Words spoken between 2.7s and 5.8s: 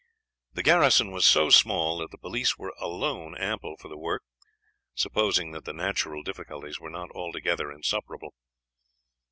alone ample for the work, supposing that the